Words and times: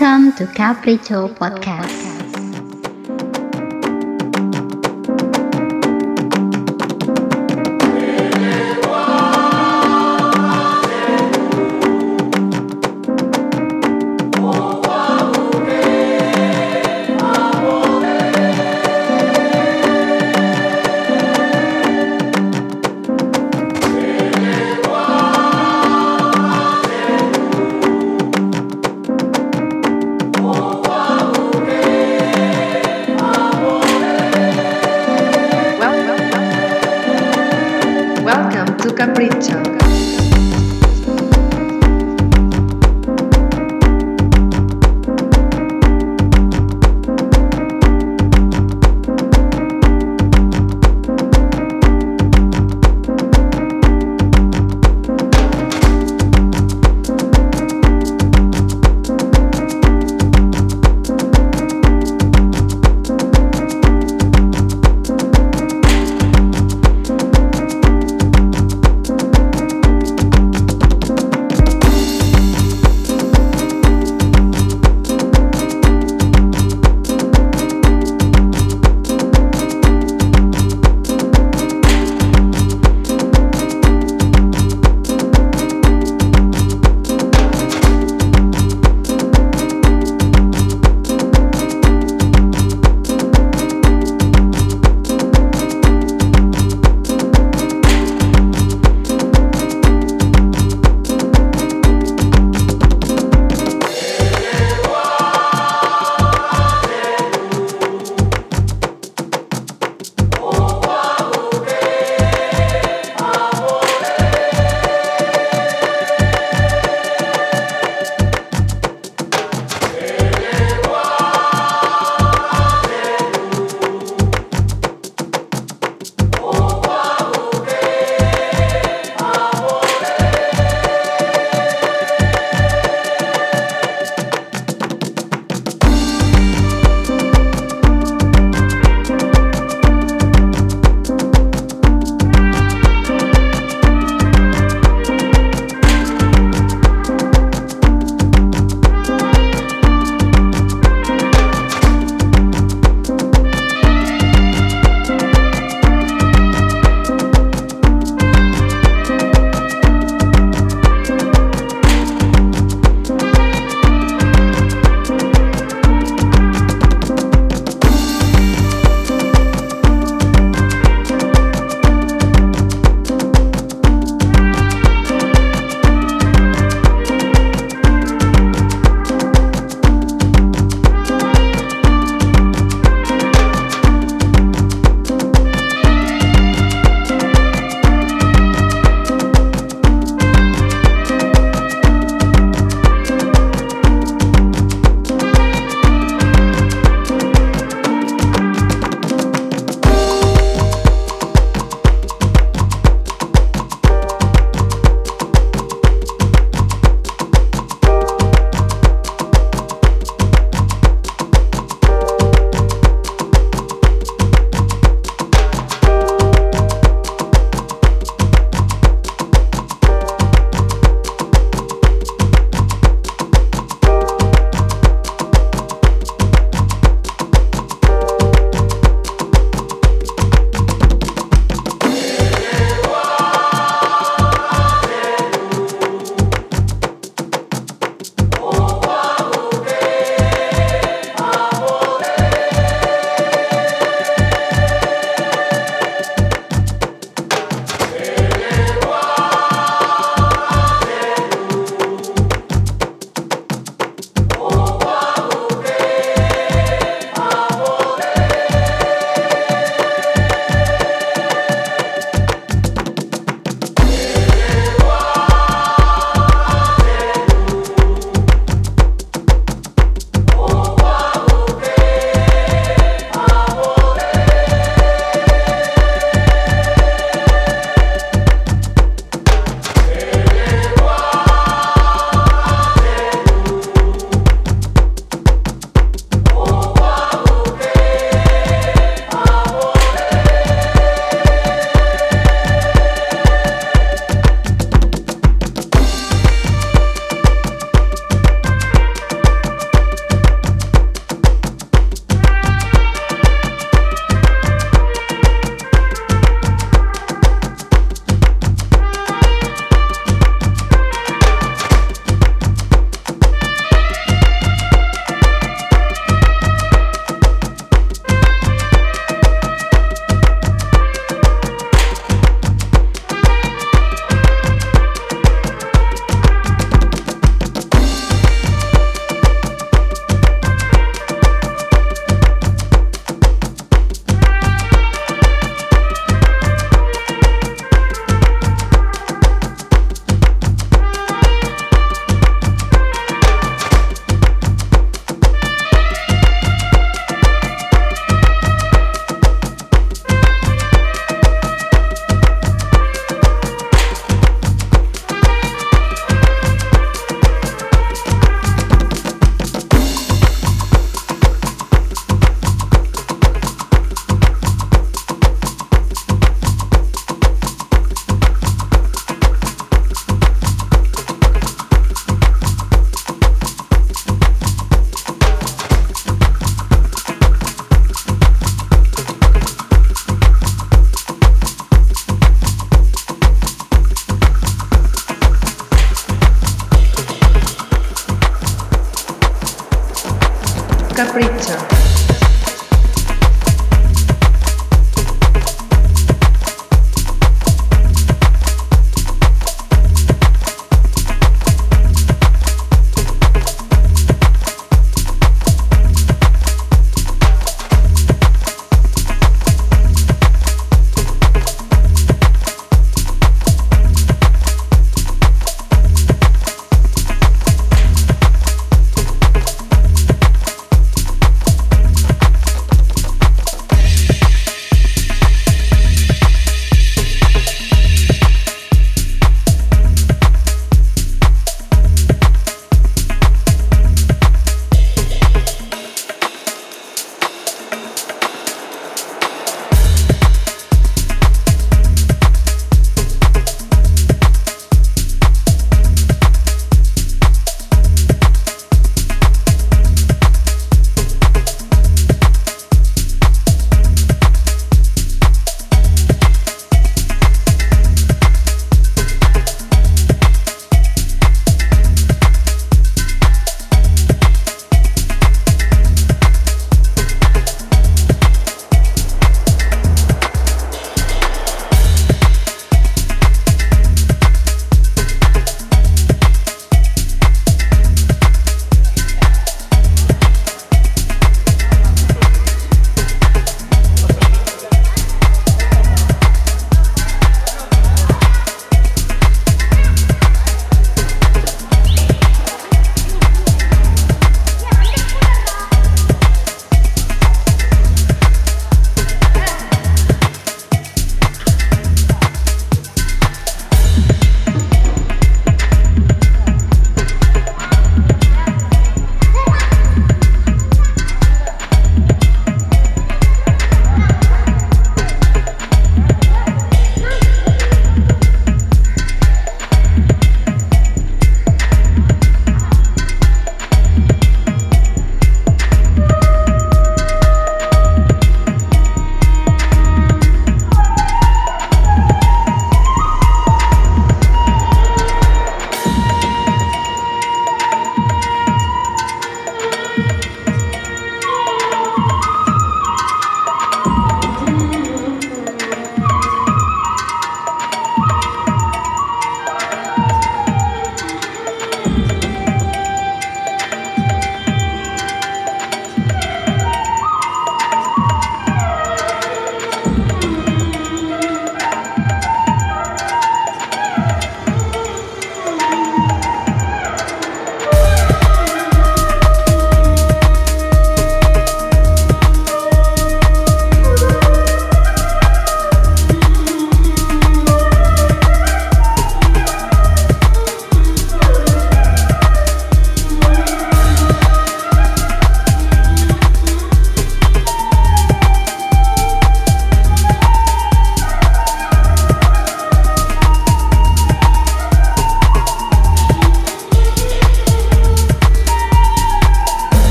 Welcome 0.00 0.32
to 0.36 0.46
Capricho 0.46 1.26
Podcast. 1.34 2.17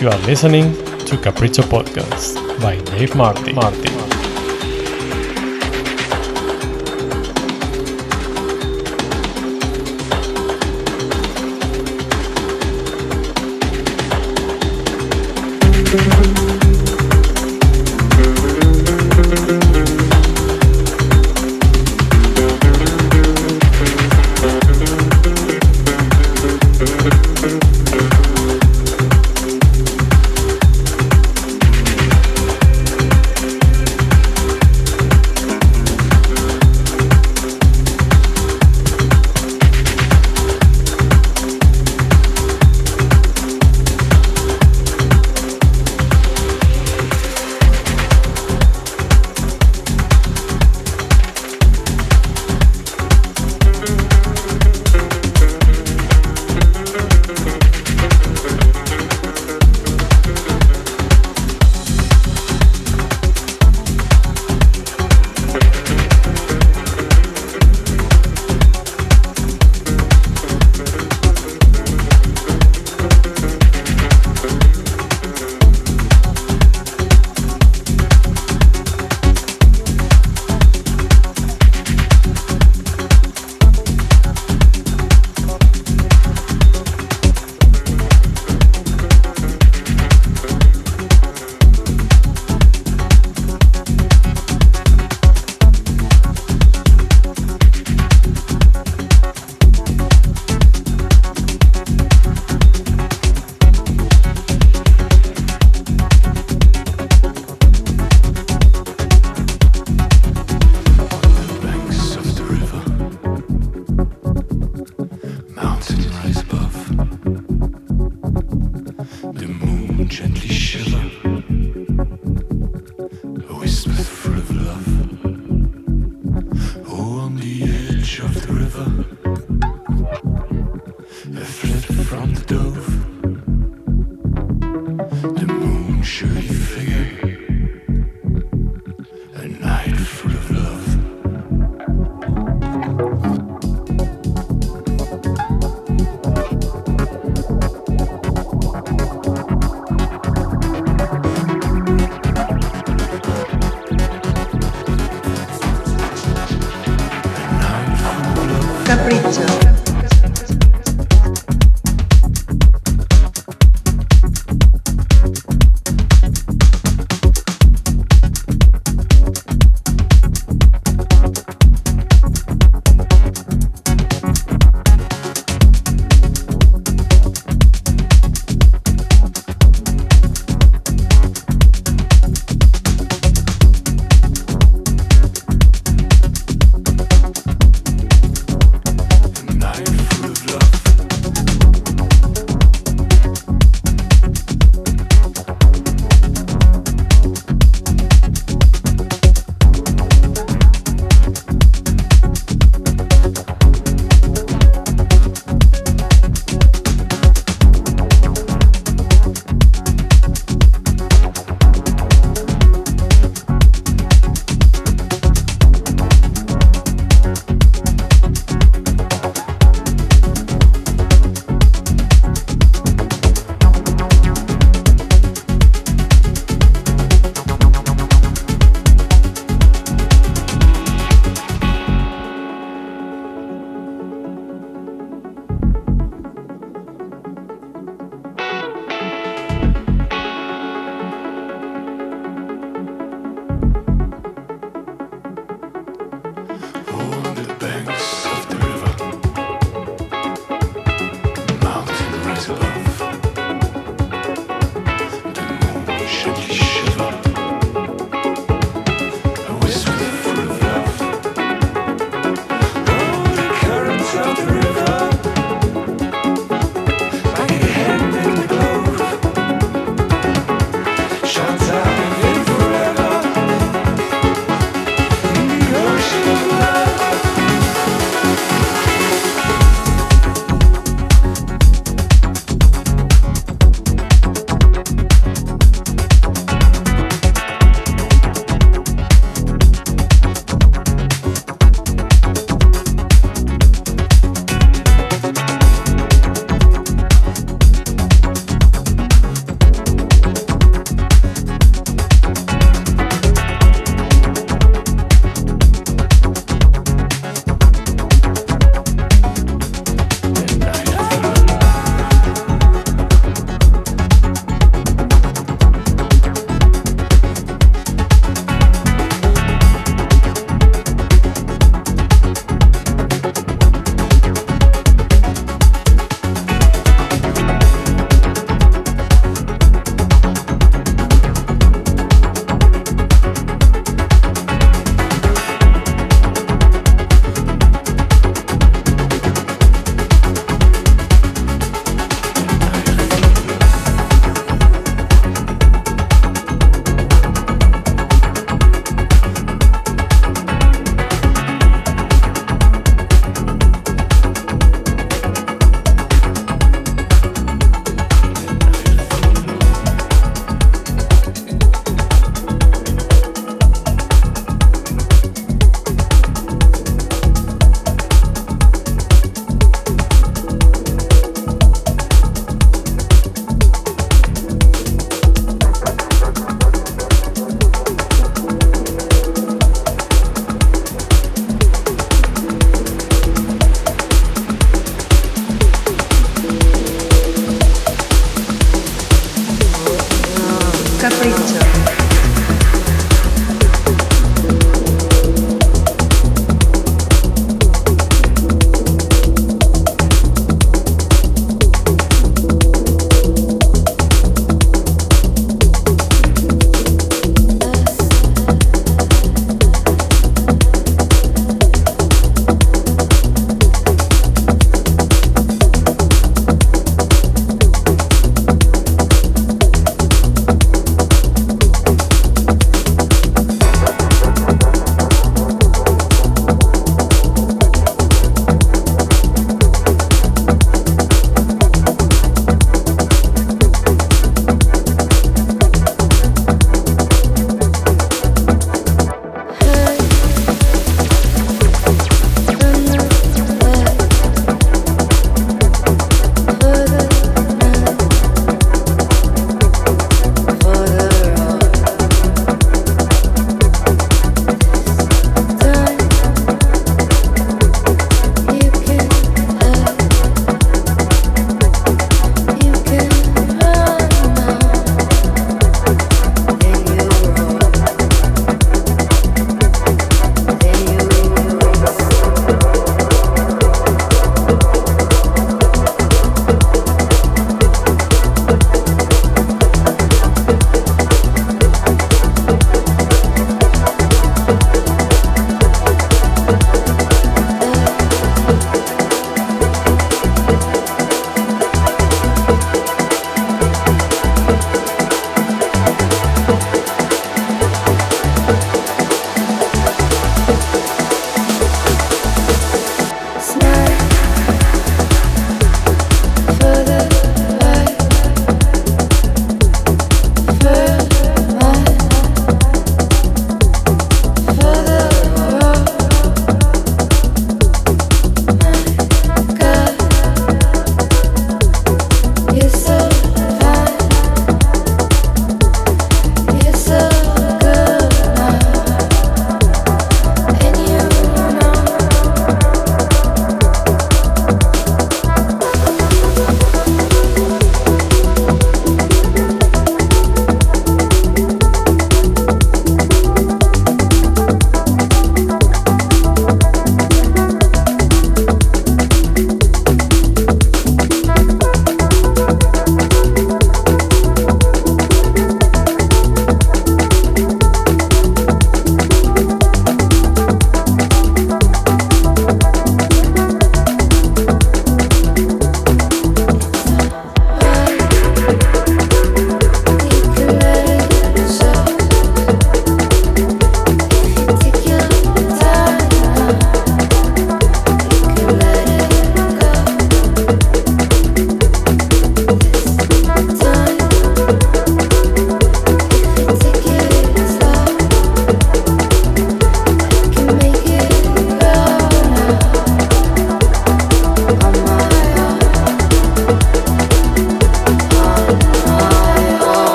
You 0.00 0.08
are 0.08 0.18
listening 0.18 0.74
to 1.06 1.16
Capricho 1.16 1.64
Podcast 1.64 2.36
by 2.62 2.76
Dave 2.96 3.16
Marti. 3.16 3.52
Marti. 3.52 4.07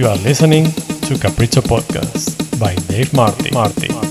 You 0.00 0.06
are 0.06 0.16
listening 0.16 0.64
to 0.64 1.14
Capricho 1.18 1.60
Podcast 1.60 2.58
by 2.58 2.74
Dave 2.88 3.12
Marti. 3.12 3.50
Martin. 3.52 4.09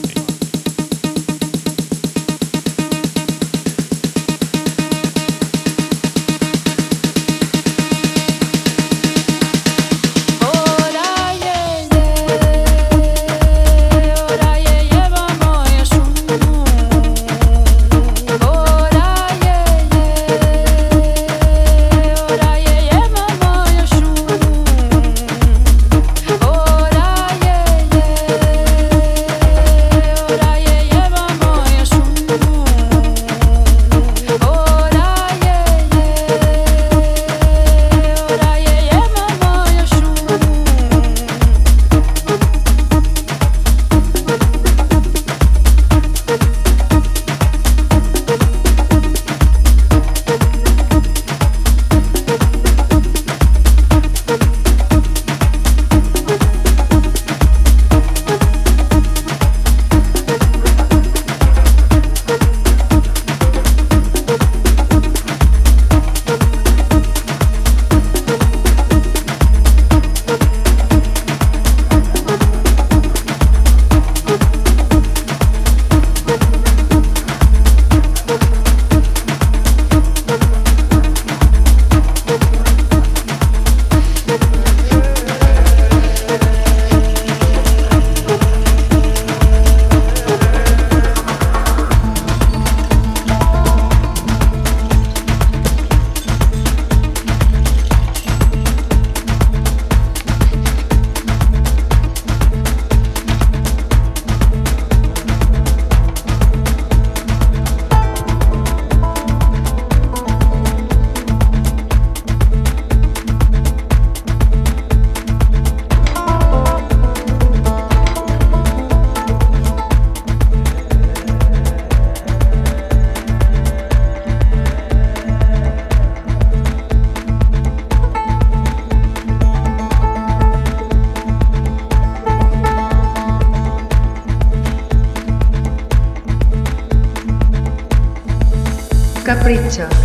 Capricho. 139.49 139.98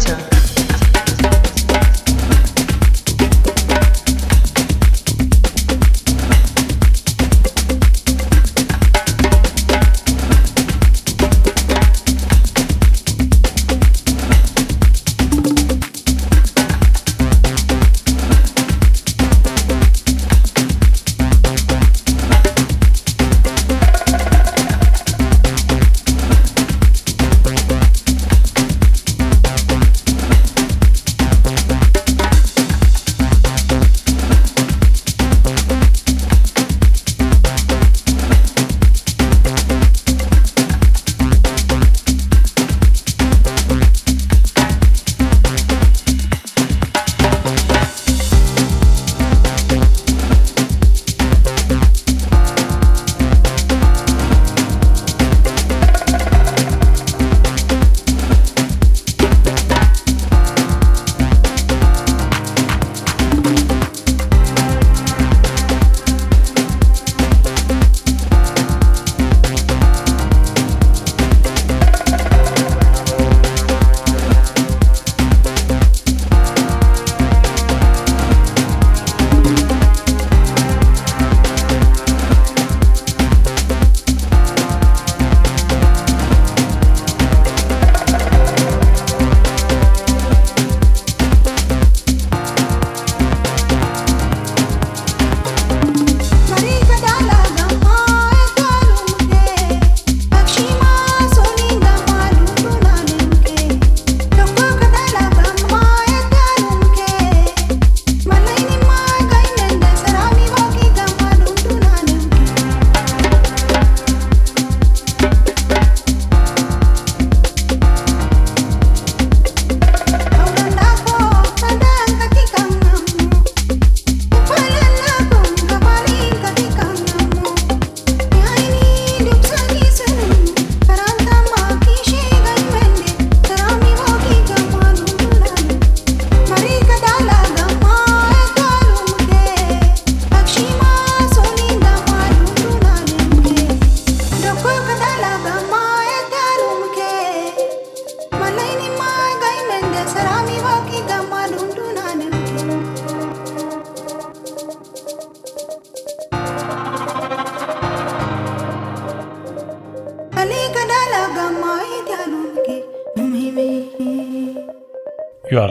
Selector. 0.00 0.29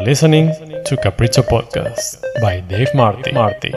Listening 0.09 0.47
to 0.85 0.97
Capricho 0.97 1.43
Podcast 1.45 2.23
by 2.41 2.61
Dave 2.61 2.89
Marti. 2.95 3.31
Marti. 3.31 3.69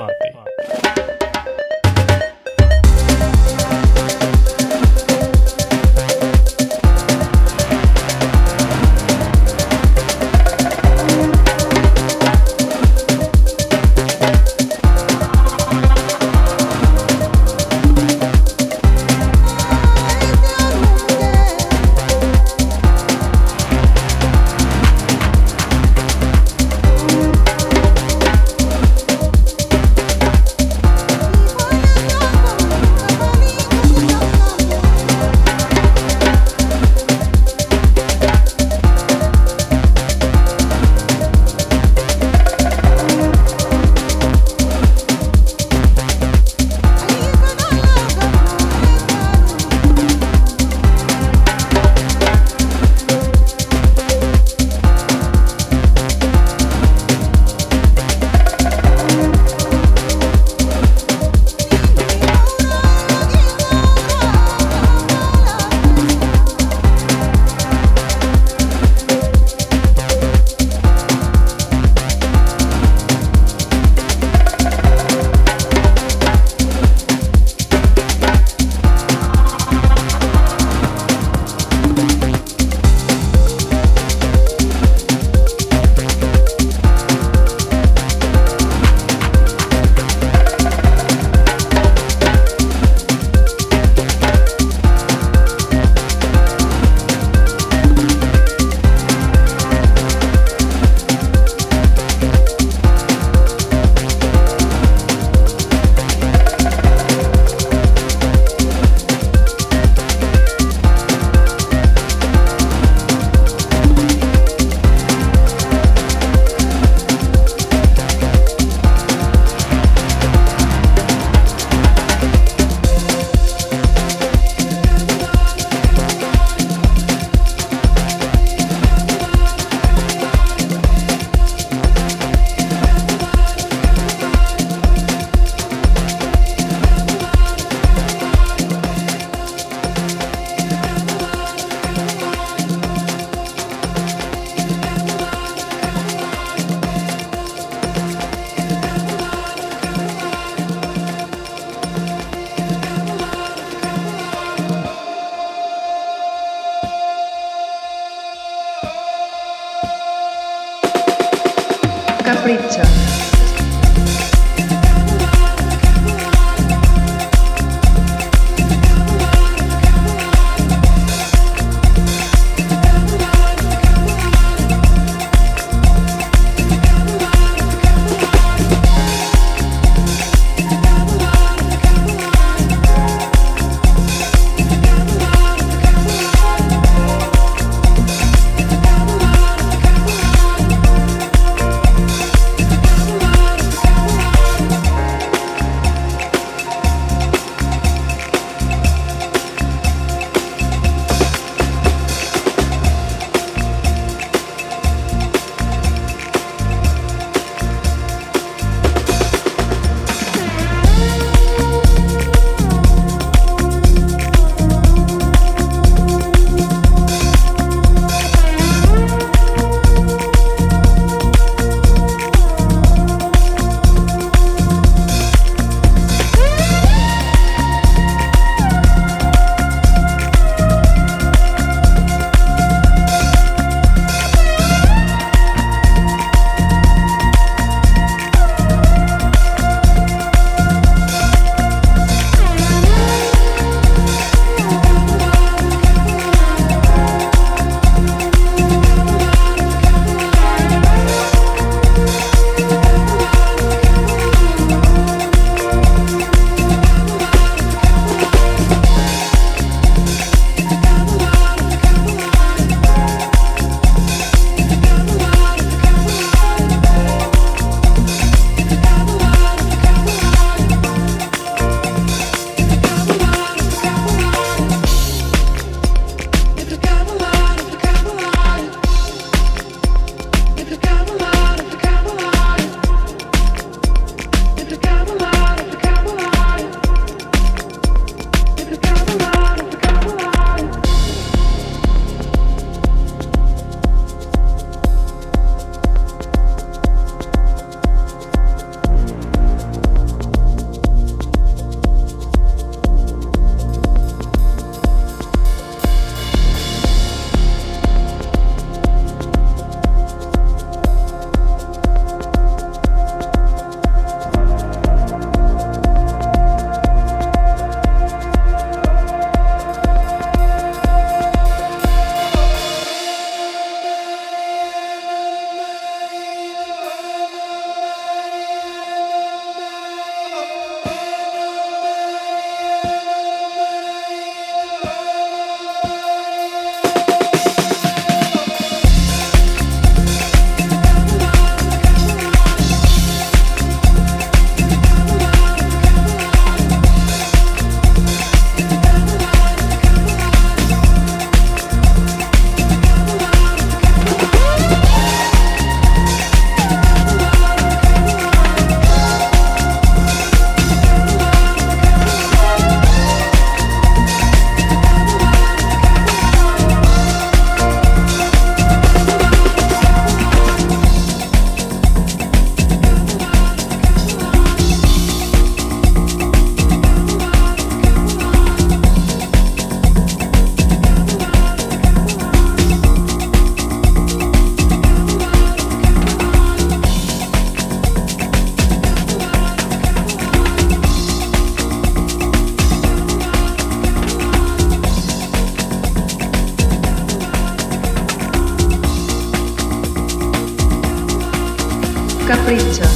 Richard. 402.52 402.91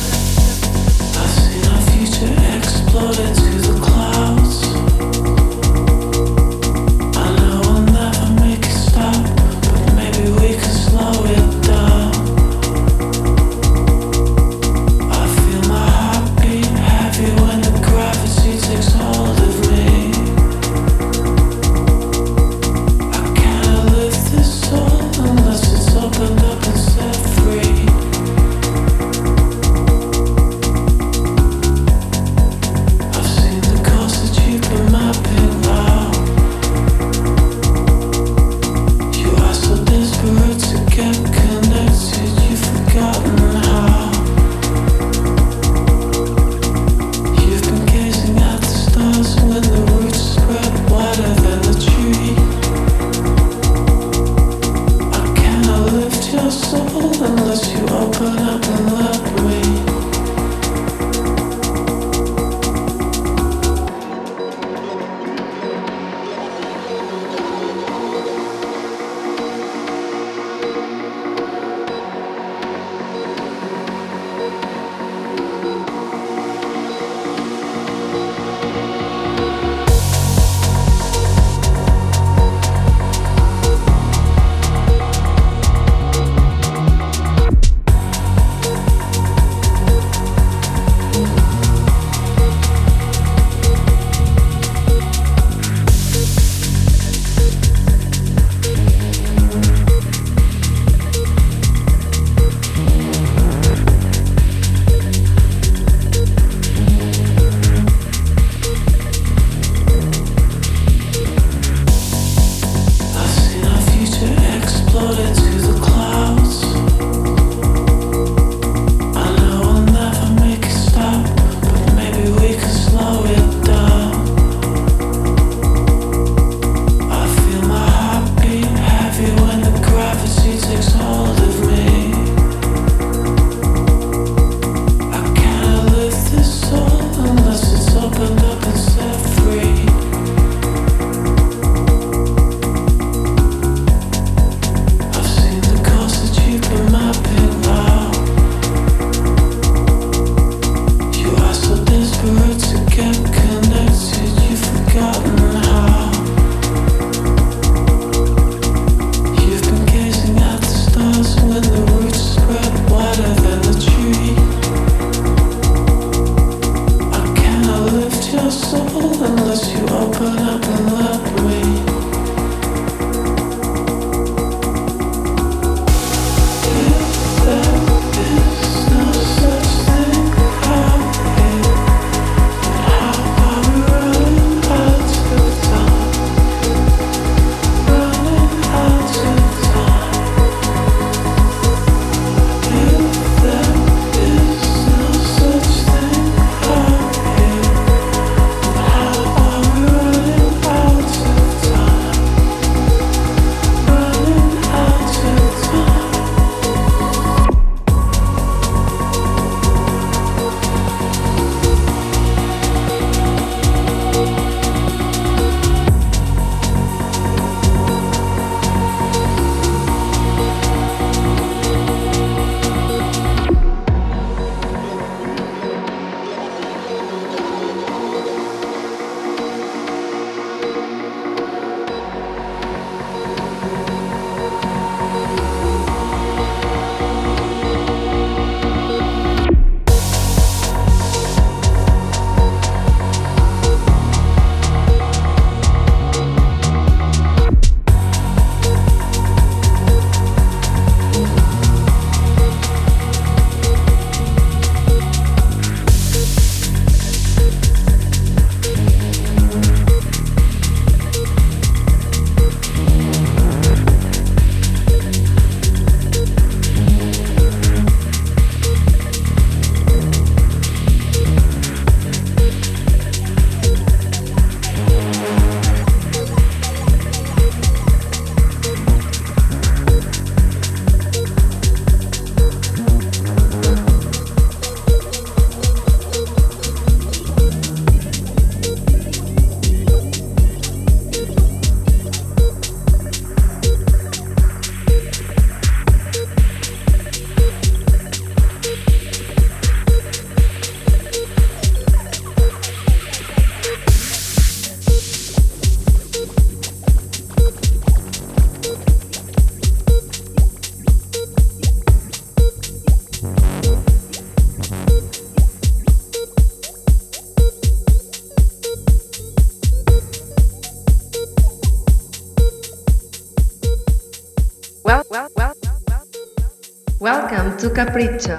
Welcome 327.76 327.92
to 327.94 328.00
Capricho. 328.00 328.35